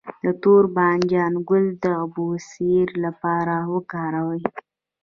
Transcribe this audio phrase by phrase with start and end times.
[0.23, 4.41] د تور بانجان ګل د بواسیر لپاره وکاروئ